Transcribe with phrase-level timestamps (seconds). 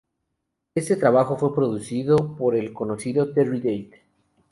[0.73, 4.01] Este trabajo fue producido por el conocido Terry Date.